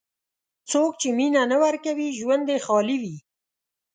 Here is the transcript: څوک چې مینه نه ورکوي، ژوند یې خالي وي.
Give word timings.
څوک 0.71 0.91
چې 1.01 1.07
مینه 1.17 1.41
نه 1.51 1.57
ورکوي، 1.63 2.09
ژوند 2.19 2.45
یې 2.51 2.57
خالي 2.65 2.97
وي. 3.03 3.15